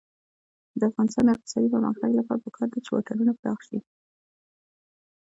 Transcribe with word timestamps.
د 0.79 0.81
افغانستان 0.91 1.23
د 1.25 1.29
اقتصادي 1.35 1.67
پرمختګ 1.75 2.09
لپاره 2.19 2.41
پکار 2.45 2.67
ده 2.73 2.79
چې 2.85 2.89
واټونه 2.91 3.33
پراخ 3.39 3.59
شي. 3.67 3.79